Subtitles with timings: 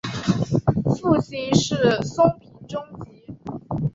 [0.99, 3.37] 父亲是松平忠吉。